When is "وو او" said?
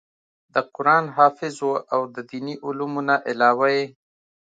1.65-2.01